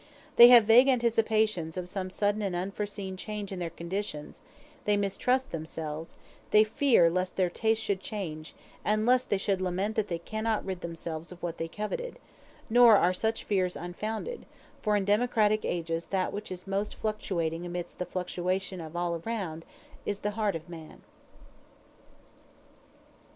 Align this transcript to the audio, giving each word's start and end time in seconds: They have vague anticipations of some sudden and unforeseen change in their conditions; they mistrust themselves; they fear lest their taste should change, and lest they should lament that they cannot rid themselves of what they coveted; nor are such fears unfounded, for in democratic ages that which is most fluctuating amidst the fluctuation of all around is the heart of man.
They 0.35 0.47
have 0.47 0.63
vague 0.63 0.87
anticipations 0.87 1.77
of 1.77 1.87
some 1.87 2.09
sudden 2.09 2.41
and 2.41 2.55
unforeseen 2.55 3.17
change 3.17 3.51
in 3.51 3.59
their 3.59 3.69
conditions; 3.69 4.41
they 4.85 4.97
mistrust 4.97 5.51
themselves; 5.51 6.17
they 6.49 6.63
fear 6.63 7.07
lest 7.07 7.35
their 7.35 7.51
taste 7.51 7.83
should 7.83 7.99
change, 7.99 8.55
and 8.83 9.05
lest 9.05 9.29
they 9.29 9.37
should 9.37 9.61
lament 9.61 9.95
that 9.95 10.07
they 10.07 10.17
cannot 10.17 10.65
rid 10.65 10.81
themselves 10.81 11.31
of 11.31 11.43
what 11.43 11.59
they 11.59 11.67
coveted; 11.67 12.17
nor 12.67 12.97
are 12.97 13.13
such 13.13 13.43
fears 13.43 13.75
unfounded, 13.75 14.47
for 14.81 14.95
in 14.95 15.05
democratic 15.05 15.63
ages 15.65 16.05
that 16.07 16.33
which 16.33 16.51
is 16.51 16.65
most 16.65 16.95
fluctuating 16.95 17.63
amidst 17.63 17.99
the 17.99 18.05
fluctuation 18.07 18.81
of 18.81 18.95
all 18.95 19.21
around 19.23 19.63
is 20.03 20.17
the 20.25 20.31
heart 20.31 20.55
of 20.55 20.67
man. 20.67 21.01